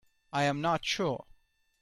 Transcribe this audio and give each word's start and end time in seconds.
I 0.33 0.45
am 0.45 0.61
not 0.61 0.83
sure. 0.83 1.27